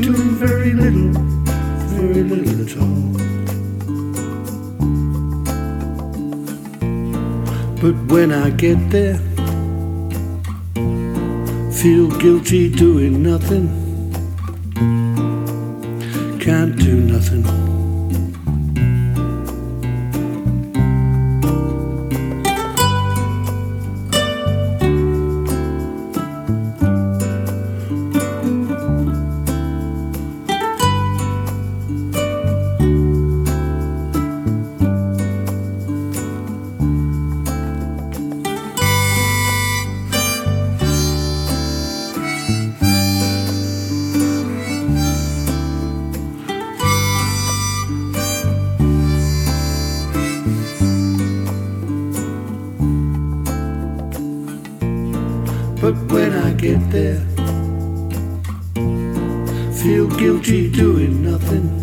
doing 0.00 0.30
very 0.36 0.72
little, 0.72 1.12
very 1.94 2.22
little 2.22 2.62
at 2.64 2.76
all. 2.80 3.00
But 7.82 7.94
when 8.12 8.32
I 8.32 8.50
get 8.50 8.78
there, 8.90 9.18
feel 11.72 12.08
guilty 12.18 12.70
doing 12.70 13.22
nothing, 13.22 13.68
can't 16.40 16.76
do 16.76 17.00
nothing. 17.00 17.79
But 55.80 55.94
when 56.12 56.34
I 56.34 56.52
get 56.52 56.78
there, 56.90 57.20
feel 59.72 60.08
guilty 60.08 60.70
doing 60.70 61.24
nothing. 61.24 61.79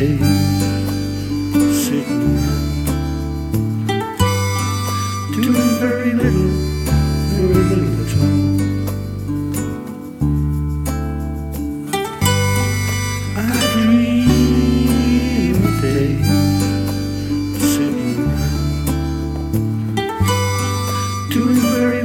day 0.00 0.16
sitting 1.74 2.36
doing 5.36 5.70
very 5.78 6.12
little, 6.14 6.50
very 7.36 7.64
little 7.70 7.94
at 8.00 8.12
all. 8.16 8.40
I 13.36 13.38
dream 13.74 15.56
a 15.66 15.72
day 15.82 16.12
sitting 17.72 18.22
doing 21.28 21.60
very 21.76 21.99